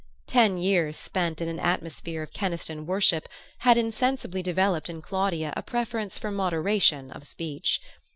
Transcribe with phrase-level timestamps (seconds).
[0.25, 5.61] Ten years spent in an atmosphere of Keniston worship had insensibly developed in Claudia a
[5.61, 7.79] preference for moderation of speech.